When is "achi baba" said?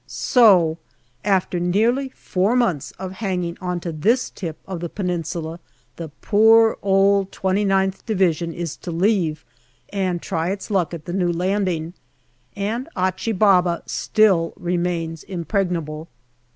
12.97-13.83